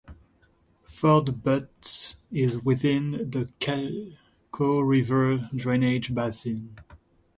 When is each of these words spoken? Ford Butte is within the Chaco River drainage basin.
Ford 0.87 1.43
Butte 1.43 2.15
is 2.31 2.57
within 2.61 3.29
the 3.29 3.51
Chaco 3.59 4.79
River 4.79 5.47
drainage 5.55 6.15
basin. 6.15 6.75